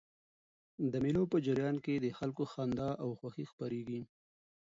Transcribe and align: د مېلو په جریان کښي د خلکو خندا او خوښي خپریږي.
د 0.91 0.93
مېلو 1.03 1.23
په 1.31 1.37
جریان 1.45 1.75
کښي 1.83 1.95
د 2.01 2.05
خلکو 2.19 2.43
خندا 2.51 2.89
او 3.03 3.09
خوښي 3.19 3.45
خپریږي. 3.51 4.01